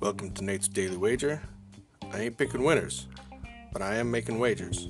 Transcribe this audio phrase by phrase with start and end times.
[0.00, 1.40] Welcome to Nate's Daily Wager.
[2.12, 3.06] I ain't picking winners,
[3.72, 4.88] but I am making wagers.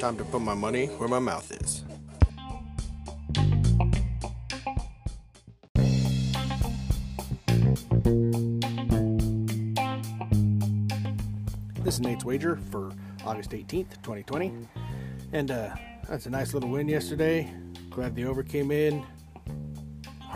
[0.00, 1.84] Time to put my money where my mouth is.
[11.84, 12.90] This is Nate's wager for
[13.24, 14.52] August 18th, 2020.
[15.32, 15.76] And uh,
[16.08, 17.48] that's a nice little win yesterday.
[17.90, 19.06] Glad the over came in.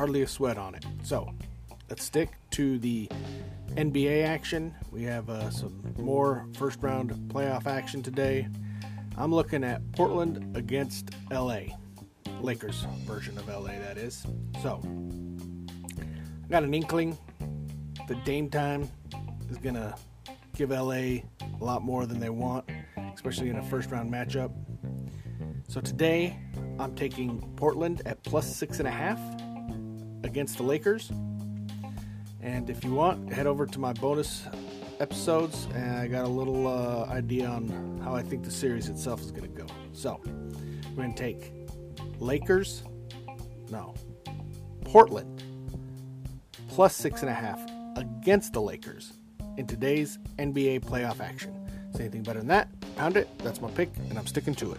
[0.01, 0.87] Hardly a sweat on it.
[1.03, 1.31] So
[1.91, 3.07] let's stick to the
[3.73, 4.75] NBA action.
[4.91, 8.49] We have uh, some more first round playoff action today.
[9.19, 11.65] I'm looking at Portland against LA.
[12.41, 14.27] Lakers version of LA, that is.
[14.63, 14.81] So,
[15.99, 17.19] I got an inkling
[18.09, 18.89] that Dame time
[19.51, 19.95] is going to
[20.57, 21.25] give LA a
[21.61, 22.65] lot more than they want,
[23.13, 24.51] especially in a first round matchup.
[25.69, 26.39] So, today
[26.79, 29.21] I'm taking Portland at plus six and a half
[30.31, 31.11] against the Lakers.
[32.41, 34.45] And if you want, head over to my bonus
[35.01, 39.21] episodes, and I got a little uh, idea on how I think the series itself
[39.21, 39.67] is going to go.
[39.93, 41.53] So, we're going to take
[42.21, 42.85] Lakers,
[43.71, 43.93] no,
[44.85, 45.43] Portland,
[46.69, 47.61] plus six and a half
[47.97, 49.15] against the Lakers
[49.57, 51.53] in today's NBA playoff action.
[51.93, 52.69] Say anything better than that?
[52.97, 53.29] Pound it.
[53.39, 54.79] That's my pick, and I'm sticking to it.